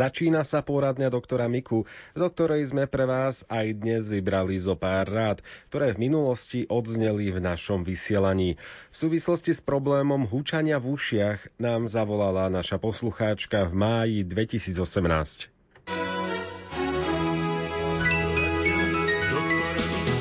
[0.00, 1.84] Začína sa poradňa doktora Miku,
[2.16, 7.28] do ktorej sme pre vás aj dnes vybrali zo pár rád, ktoré v minulosti odzneli
[7.28, 8.56] v našom vysielaní.
[8.88, 15.52] V súvislosti s problémom húčania v ušiach nám zavolala naša poslucháčka v máji 2018.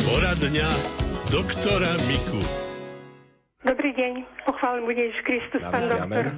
[0.04, 0.68] Poradňa
[1.32, 2.44] doktora Miku.
[3.64, 6.36] Dobrý deň, pochválim bude Ježiš Kristus, pán doktor.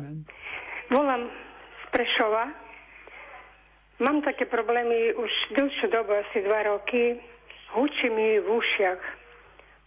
[0.93, 2.70] Volám z Prešova.
[4.01, 7.21] Mám také problémy už dlhšiu dobu, asi dva roky.
[7.77, 9.01] Hučí mi v ušiach.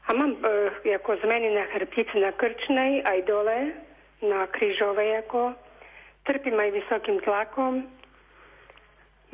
[0.06, 3.74] A mám e, ako zmeny na chrbtici, na krčnej, aj dole,
[4.22, 5.58] na krížovej ako.
[6.30, 7.90] Trpím aj vysokým tlakom.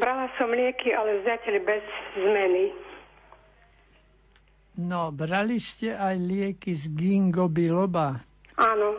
[0.01, 1.85] Brala som lieky, ale zatiaľ bez
[2.17, 2.73] zmeny.
[4.81, 8.17] No, brali ste aj lieky z gingo biloba?
[8.57, 8.97] Áno.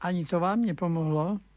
[0.00, 1.49] Ani to vám nepomohlo?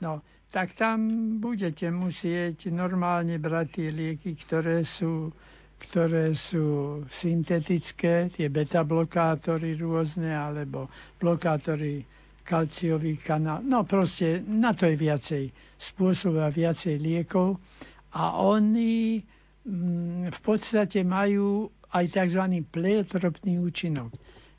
[0.00, 0.20] No,
[0.50, 0.98] tak tam
[1.38, 5.30] budete musieť normálne brať tie lieky, ktoré sú,
[5.78, 6.64] ktoré sú
[7.06, 10.90] syntetické, tie beta-blokátory rôzne, alebo
[11.22, 12.02] blokátory
[12.42, 13.62] kalciový kanál.
[13.62, 15.44] No proste na to je viacej
[15.78, 17.62] spôsobov a viacej liekov.
[18.10, 19.22] A oni
[19.62, 22.42] mm, v podstate majú aj tzv.
[22.66, 24.10] pleiotropný účinok.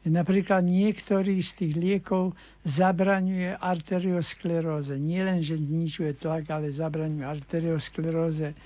[0.01, 4.97] Napríklad niektorý z tých liekov zabraňuje arterioskleróze.
[4.97, 8.57] Nie len, že znižuje tlak, ale zabraňuje arterioskleróze.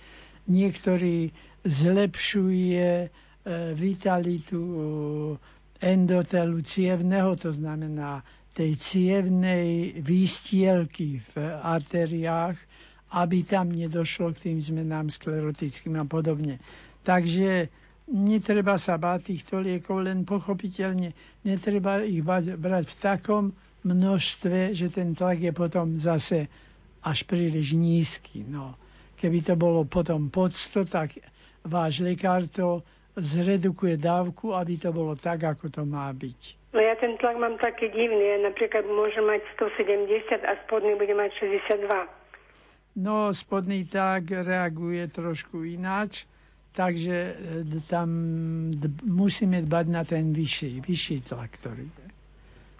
[0.45, 3.07] Niektorý zlepšuje e,
[3.73, 4.79] vitalitu e,
[5.83, 8.23] endotelu cievného, to znamená
[8.55, 12.55] tej cievnej výstielky v arteriách,
[13.11, 16.63] aby tam nedošlo k tým zmenám sklerotickým a podobne.
[17.03, 17.67] Takže
[18.09, 23.45] netreba sa báť týchto liekov, len pochopiteľne netreba ich brať v takom
[23.85, 26.49] množstve, že ten tlak je potom zase
[27.05, 28.41] až príliš nízky.
[28.45, 28.77] No.
[29.17, 31.09] Keby to bolo potom pod 100, tak
[31.65, 32.81] váš lekár to
[33.15, 36.73] zredukuje dávku, aby to bolo tak, ako to má byť.
[36.75, 38.35] No ja ten tlak mám taký divný.
[38.35, 41.87] Ja napríklad môžem mať 170 a spodný bude mať 62.
[42.99, 46.27] No, spodný tak reaguje trošku ináč
[46.75, 47.15] Takže
[47.63, 48.09] e, tam
[49.07, 52.07] musíme dbať na ten vyšší, vyšší tlak, ktorý je.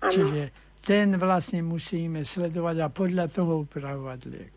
[0.04, 0.12] Ano.
[0.12, 0.42] Čiže
[0.84, 4.56] ten vlastne musíme sledovať a podľa toho upravovať liek.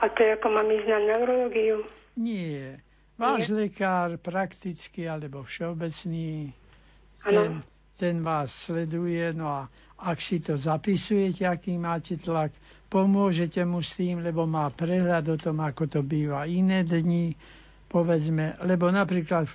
[0.00, 1.76] A to je ako mám ísť na neurologiu?
[2.20, 2.84] Nie.
[3.16, 3.68] Váš Nie?
[3.68, 6.52] lekár prakticky alebo všeobecný,
[7.20, 7.60] ten,
[8.00, 9.60] ten vás sleduje, no a
[10.00, 12.52] ak si to zapisujete, aký máte tlak,
[12.88, 17.36] pomôžete mu s tým, lebo má prehľad o tom, ako to býva iné dni,
[17.90, 19.50] povedzme, lebo napríklad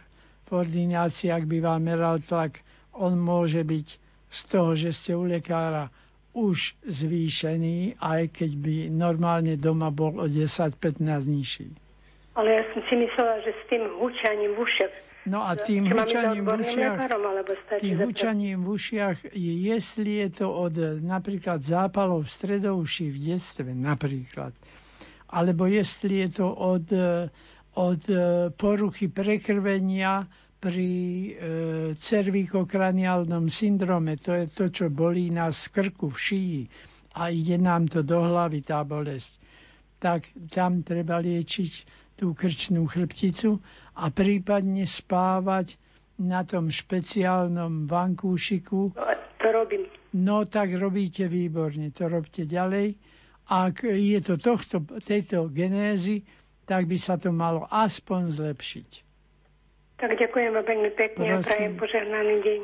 [0.46, 2.60] v ordinácii, ak by vám meral tlak,
[2.94, 3.88] on môže byť
[4.30, 5.88] z toho, že ste u lekára
[6.36, 11.72] už zvýšený, aj keď by normálne doma bol o 10-15 nižší.
[12.36, 14.96] Ale ja som si myslela, že s tým hučaním v ušiach
[15.26, 16.98] No a tým hučaním v ušiach,
[17.82, 19.18] tým hučaním v ušiach,
[19.66, 24.54] jestli je to od napríklad zápalov stredouší v detstve napríklad,
[25.34, 26.86] alebo jestli je to od
[27.76, 28.18] od e,
[28.52, 30.24] poruchy prekrvenia
[30.58, 31.30] pri e,
[31.94, 36.62] cervikokraniálnom syndrome, to je to, čo bolí nás v krku, v šíji
[37.14, 39.40] a ide nám to do hlavy, tá bolesť,
[39.98, 41.72] tak tam treba liečiť
[42.16, 43.60] tú krčnú chrbticu
[43.94, 45.76] a prípadne spávať
[46.18, 48.96] na tom špeciálnom vankúšiku.
[49.38, 49.84] To robím.
[50.16, 52.96] No tak robíte výborne, to robte ďalej.
[53.46, 56.24] Ak je to tohto, tejto genézy,
[56.66, 58.90] tak by sa to malo aspoň zlepšiť.
[59.96, 61.40] Tak ďakujem veľmi pekne Prosím.
[61.40, 62.60] a prajem požehnaný deň.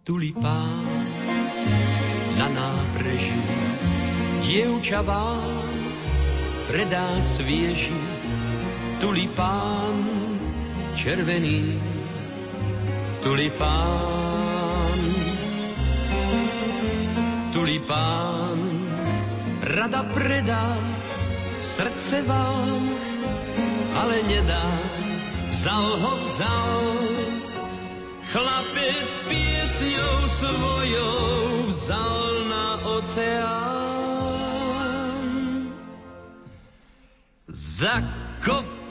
[0.00, 0.86] Tulipán
[2.34, 3.44] na nábreží
[4.42, 5.62] dievča vám
[6.66, 7.94] predá svieži
[8.98, 10.06] tulipán
[10.98, 11.89] červený
[13.22, 14.98] tulipán.
[17.50, 18.58] Tulipán
[19.60, 20.78] rada predá
[21.60, 22.82] srdce vám,
[23.94, 24.70] ale nedá,
[25.50, 26.82] vzal ho vzal.
[28.30, 33.98] Chlapec piesňou svojou vzal na oceán.
[37.50, 38.19] Zakop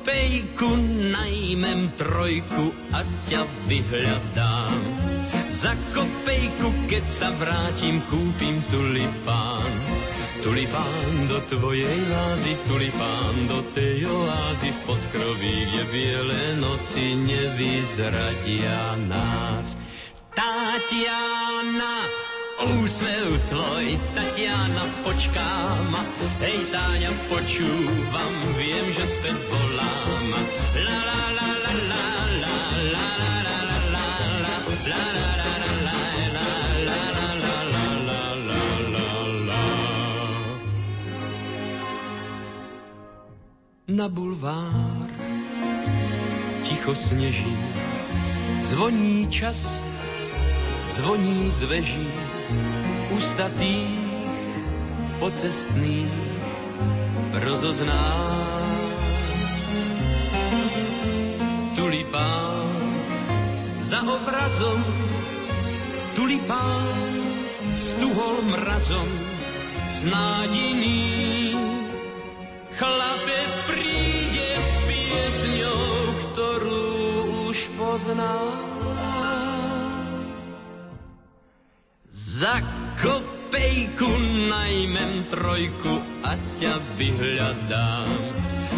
[0.03, 0.69] pejku
[1.11, 4.79] najmem trojku a ťa vyhľadám.
[5.49, 9.71] Za kopejku, keď sa vrátim, kúpim tulipán.
[10.39, 19.75] Tulipán do tvojej lázy, tulipán do tej oázy v podkroví, kde biele noci nevyzradia nás.
[20.31, 21.95] Tatiana,
[22.59, 25.91] úsmev tvoj, Tatiana, počkám.
[26.43, 30.27] Hej, Táňa, počúvam, viem, že späť volám.
[30.75, 32.57] La, la, la, la, la, la,
[32.93, 33.07] la,
[33.39, 36.09] la, la, la, la, la, la, la,
[43.89, 45.11] na bulvár.
[46.63, 47.57] Ticho sneží,
[48.61, 49.83] zvoní čas,
[50.85, 52.07] zvoní z veží
[53.13, 53.99] ustatých
[55.19, 56.13] pocestných
[57.43, 58.05] rozozná.
[61.75, 62.67] Tulipán
[63.81, 64.81] za obrazom,
[66.13, 66.85] tulipán
[67.75, 69.09] stuhol mrazom,
[69.87, 71.09] snádiný
[72.79, 75.83] Chlapec príde s piesňou,
[76.31, 76.85] ktorú
[77.51, 78.78] už pozná.
[82.39, 82.63] Za
[82.95, 84.07] kopejku
[84.47, 85.91] najmem trojku
[86.23, 88.07] a ťa vyhľadám.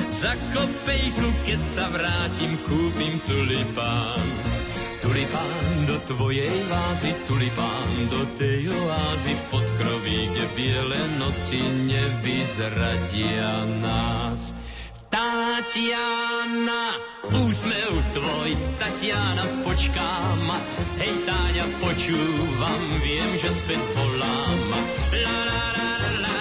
[0.09, 4.25] Za kopejku, keď sa vrátim, kúpim tulipán.
[5.05, 14.57] Tulipán do tvojej vázy, tulipán do tej oázy pod kroví, kde biele noci nevyzradia nás.
[15.11, 16.95] Tatiana,
[17.27, 20.39] úsmev tvoj, Tatiana, počkám.
[21.03, 24.71] Hej, Táňa, počúvam, viem, že späť volám.
[25.11, 26.39] La, la, la, la, la,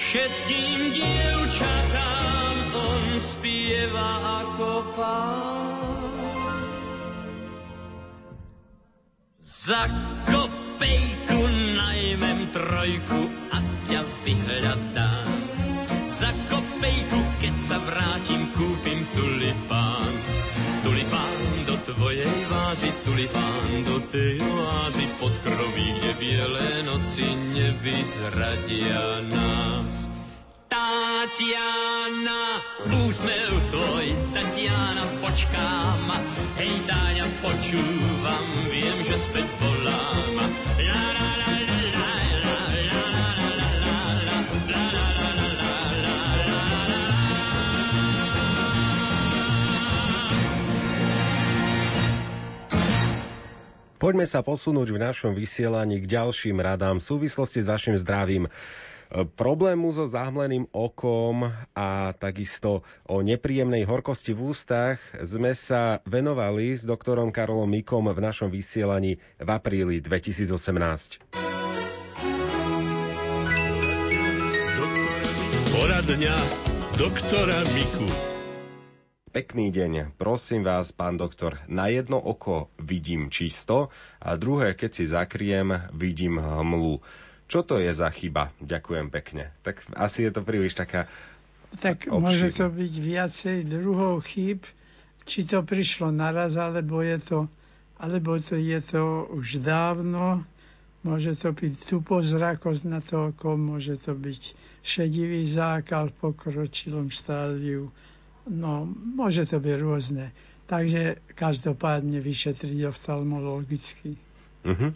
[0.00, 5.59] Všetkým dievčatám on spieva ako pán.
[9.60, 9.84] Za
[10.24, 11.40] kopejku
[11.76, 13.60] najmem trojku a
[13.92, 15.28] ťa vyhľadám.
[16.08, 20.12] Za kopejku, keď sa vrátim, kúpim tulipán.
[20.80, 30.08] Tulipán do tvojej vázy, tulipán do tej oázy pod kroví, kde biele noci nevyzradia nás.
[30.72, 32.64] Tatiana,
[32.96, 36.08] úsmev tvoj, Tatiana, počkám.
[36.56, 38.69] Hej, Táňa, počúvam,
[54.00, 58.49] Poďme sa posunúť v našom vysielaní k ďalším radám v súvislosti s vašim zdravím.
[59.37, 66.89] Problému so zahmleným okom a takisto o nepríjemnej horkosti v ústach sme sa venovali s
[66.89, 70.48] doktorom Karolom Mikom v našom vysielaní v apríli 2018.
[75.77, 76.36] Poradňa
[76.96, 78.30] doktora Miku.
[79.31, 80.19] Pekný deň.
[80.19, 83.87] Prosím vás, pán doktor, na jedno oko vidím čisto
[84.19, 86.99] a druhé, keď si zakriem, vidím hmlu.
[87.46, 88.51] Čo to je za chyba?
[88.58, 89.55] Ďakujem pekne.
[89.63, 91.06] Tak asi je to príliš taká
[91.79, 92.19] Tak obšir.
[92.19, 94.67] môže to byť viacej druhov chyb,
[95.22, 97.39] či to prišlo naraz, alebo je to,
[98.03, 100.43] alebo to je to už dávno.
[101.06, 107.94] Môže to byť tupozrakosť na to oko, môže to byť šedivý zákal v pokročilom štádiu
[108.49, 110.32] No, môže to byť rôzne.
[110.70, 114.15] Takže každopádne vyšetriť oftalmologicky.
[114.63, 114.94] Uh-huh.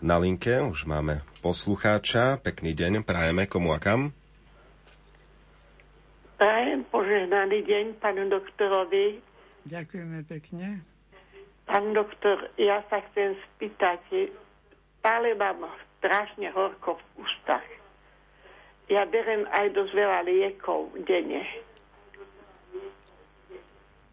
[0.00, 2.40] Na linke už máme poslucháča.
[2.40, 4.16] Pekný deň, prajeme komu a kam?
[6.40, 9.20] Prajem požehnaný deň pánu doktorovi.
[9.68, 10.80] Ďakujeme pekne.
[11.68, 14.32] Pán doktor, ja sa chcem spýtať,
[14.98, 15.68] stále mám
[16.00, 17.66] strašne horko v ústach.
[18.88, 21.44] Ja berem aj dosť veľa liekov denne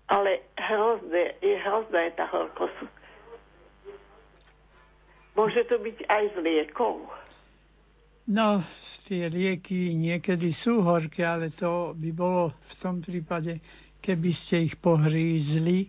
[0.08, 2.88] ale hrozné, je hrozná je tá horkosť.
[5.36, 7.06] Môže to byť aj z liekov.
[8.28, 8.60] No,
[9.08, 13.64] tie lieky niekedy sú horké, ale to by bolo v tom prípade,
[14.04, 15.88] keby ste ich pohrízli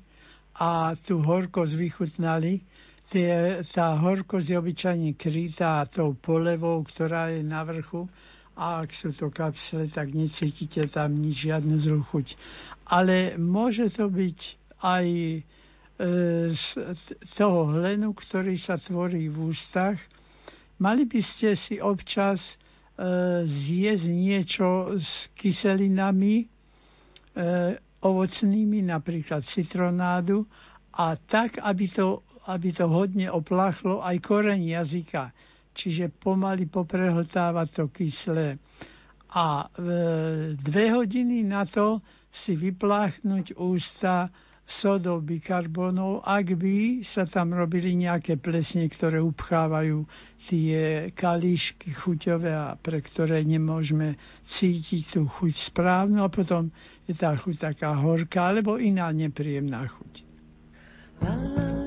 [0.60, 2.62] a tú horkosť vychutnali.
[3.08, 8.04] Tie, tá horkosť je obyčajne krytá tou polevou, ktorá je na vrchu
[8.58, 12.34] a ak sú to kapsle, tak necítite tam nič, žiadnu zlú chuť.
[12.90, 14.40] Ale môže to byť
[14.82, 15.38] aj e,
[16.50, 16.64] z
[17.38, 19.96] toho hlenu, ktorý sa tvorí v ústach,
[20.78, 22.56] Mali by ste si občas e,
[23.42, 26.46] zjesť niečo s kyselinami e,
[27.98, 30.46] ovocnými, napríklad citronádu,
[30.94, 35.34] a tak, aby to, aby to hodne opláchlo aj koreň jazyka.
[35.78, 38.58] Čiže pomaly poprehltáva to kyslé.
[39.30, 39.66] A e,
[40.58, 42.02] dve hodiny na to
[42.34, 44.26] si vypláchnuť ústa
[44.68, 50.04] sodou bikarbonov, ak by sa tam robili nejaké plesne, ktoré upchávajú
[50.44, 56.68] tie kalíšky chuťové a pre ktoré nemôžeme cítiť tú chuť správnu a potom
[57.08, 60.12] je tá chuť taká horká alebo iná nepríjemná chuť.
[61.24, 61.77] La, la, la.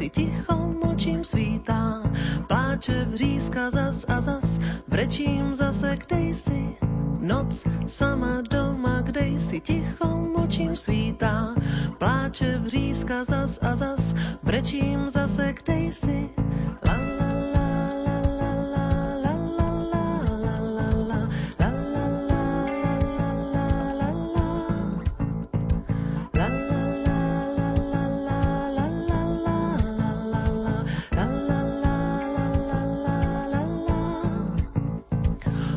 [0.00, 2.00] Si ticho močím svítá.
[2.48, 4.56] Pláče vřízka zas a zas,
[4.88, 6.76] brečím zase kde si.
[7.20, 11.52] Noc sama doma, kde si ticho močím svítá.
[11.98, 16.30] Pláče vřízka zas a zas, brečím zase kde si.
[16.80, 17.29] La, la,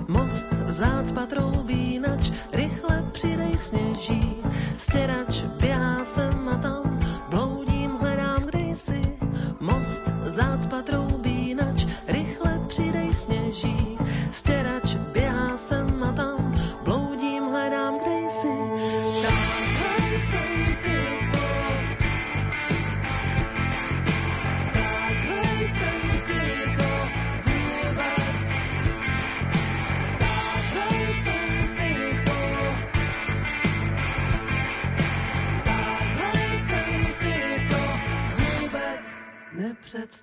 [0.08, 0.24] la.
[0.68, 4.36] zácpa troubí nač, rychle přidej sněží.
[4.78, 9.18] Stěrač běhá sem a tam, bloudím, hledám, kde jsi.
[9.60, 13.93] Most zácpa troubí nač, rychle přidej sněží.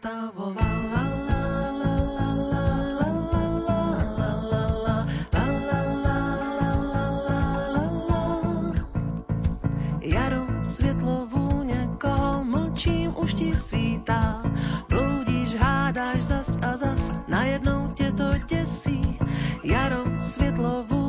[0.04, 1.10] Nepředstavovala.
[10.02, 14.42] Jaro, světlo, vůně, koho mlčím, už ti svítá.
[14.88, 19.18] Bloudíš, hádáš zas a zas, najednou tě to děsí.
[19.64, 20.99] Jaro, světlo, vůně,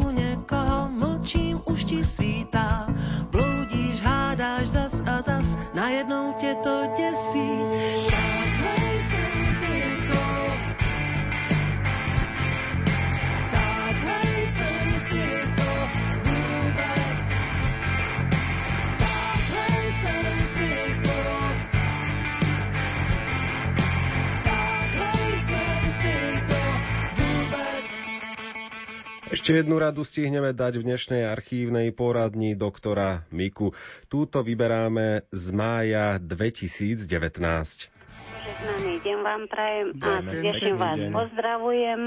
[29.31, 33.71] Ešte jednu radu stihneme dať v dnešnej archívnej poradni doktora Miku.
[34.11, 36.99] Túto vyberáme z mája 2019.
[37.39, 41.15] Požehnaný deň vám prajem a teším vás deň.
[41.15, 42.01] pozdravujem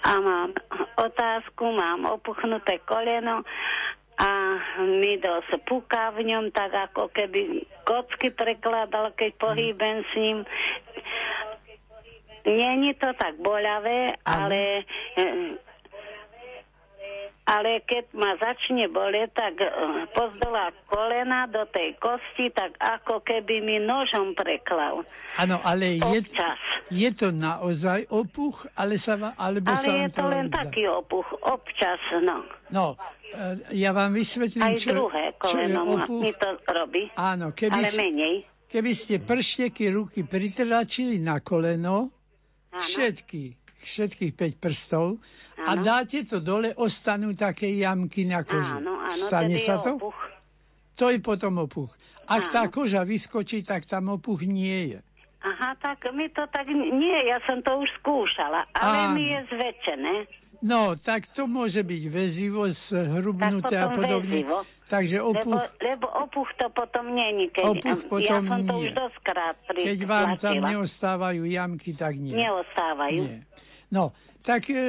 [0.00, 0.50] a mám
[0.96, 3.44] otázku, mám opuchnuté koleno
[4.16, 4.30] a
[4.80, 10.38] mi dosť puká v ňom, tak ako keby kocky prekladal, keď pohýbem s ním.
[12.44, 14.84] Je to tak boľavé, ale
[17.54, 19.70] ale keď ma začne boleť, tak eh,
[20.10, 25.06] pozdola kolena do tej kosti, tak ako keby mi nožom preklal.
[25.38, 26.20] Áno, ale je,
[26.90, 31.26] je to naozaj opuch, ale sa vám, alebo ale sa je to len taký opuch,
[31.42, 32.42] občas, no.
[32.74, 32.86] No,
[33.30, 36.22] eh, ja vám vysvetlím, Aj čo, druhé koleno čo je opuch.
[36.22, 38.36] mi to robí, Áno, keby, ale menej.
[38.66, 42.10] Keby ste pršteky ruky pritračili na koleno,
[42.74, 42.82] Áno.
[42.82, 43.54] všetky,
[43.86, 45.22] všetkých 5 prstov
[45.64, 45.80] áno.
[45.80, 48.76] a dáte to dole, ostanú také jamky na koži.
[48.76, 49.96] Áno, áno, Stane sa to?
[49.96, 50.18] Opuch.
[51.00, 51.90] To je potom opuch.
[52.28, 52.52] Ak áno.
[52.52, 55.00] tá koža vyskočí, tak tam opuch nie je.
[55.44, 59.12] Aha, tak mi to tak nie, ja som to už skúšala, ale áno.
[59.16, 60.14] mi je zväčšené.
[60.64, 62.64] No, tak to môže byť väzivo,
[63.20, 64.40] hrubnuté a podobne.
[64.40, 64.64] Väzivo.
[64.88, 65.60] Takže opuch...
[65.60, 67.52] Lebo, lebo opuch to potom není.
[67.52, 68.80] Keď, opuch potom ja som to nie.
[68.84, 72.36] už doskrát pri, Keď vám tam neostávajú jamky, tak nie.
[72.36, 73.22] Neostávajú.
[73.28, 73.38] Nie.
[73.92, 74.80] No, tak e,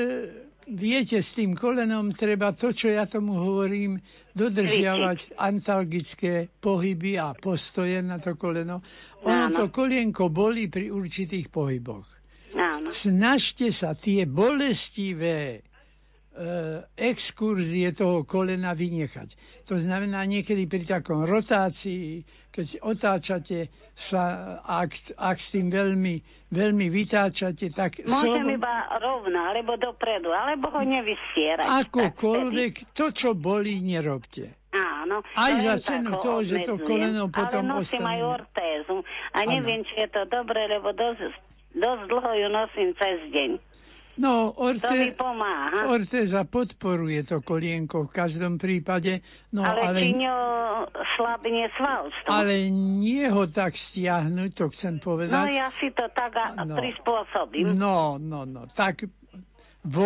[0.68, 4.02] viete, s tým kolenom treba to, čo ja tomu hovorím,
[4.34, 8.82] dodržiavať antalgické pohyby a postoje na to koleno.
[9.24, 12.06] Ono to kolienko bolí pri určitých pohyboch.
[12.56, 12.90] Áno.
[12.90, 15.66] Snažte sa tie bolestivé
[17.00, 19.34] exkurzie toho kolena vynechať.
[19.72, 26.20] To znamená niekedy pri takom rotácii, keď otáčate sa, ak, ak s tým veľmi,
[26.52, 28.04] veľmi vytáčate, tak...
[28.04, 28.52] Môžem slovo...
[28.52, 31.88] iba rovno, alebo dopredu, alebo ho nevystierať.
[31.88, 34.52] Akokoľvek, to, čo bolí, nerobte.
[34.76, 35.24] Áno.
[35.40, 38.12] Aj za cenu toho, že to koleno potom Ale nosím ostane.
[38.12, 38.96] aj ortézu.
[39.32, 39.88] A neviem, ano.
[39.88, 41.32] či je to dobré, lebo dosť
[41.76, 43.60] Dosť dlho ju nosím cez deň.
[44.16, 45.92] No, orte, to pomáha.
[45.92, 49.24] Orteza podporuje to kolienko v každom prípade.
[49.52, 50.36] No, ale, ale či ňo
[51.16, 52.28] slabne svalstvo.
[52.28, 55.36] Ale nie ho tak stiahnuť, to chcem povedať.
[55.36, 57.76] No ja si to tak no, prispôsobím.
[57.76, 58.68] No, no, no.
[58.68, 59.08] Tak
[59.86, 60.04] vo